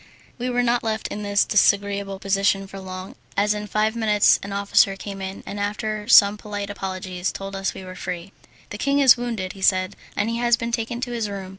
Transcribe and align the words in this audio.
We 0.39 0.49
were 0.49 0.63
not 0.63 0.81
left 0.83 1.07
in 1.09 1.21
this 1.21 1.45
disagreeable 1.45 2.17
position 2.17 2.65
for 2.65 2.79
long, 2.79 3.13
as 3.37 3.53
in 3.53 3.67
five 3.67 3.95
minutes 3.95 4.39
an 4.41 4.51
officer 4.51 4.95
came 4.95 5.21
in, 5.21 5.43
and 5.45 5.59
after 5.59 6.07
some 6.07 6.37
polite 6.39 6.71
apologies 6.71 7.31
told 7.31 7.55
us 7.55 7.75
we 7.75 7.83
were 7.83 7.93
free. 7.93 8.31
"The 8.71 8.79
king 8.79 8.97
is 8.97 9.15
wounded," 9.15 9.53
he 9.53 9.61
said, 9.61 9.95
"and 10.15 10.27
he 10.27 10.37
has 10.37 10.57
been 10.57 10.71
taken 10.71 11.01
to 11.01 11.11
his 11.11 11.29
room. 11.29 11.49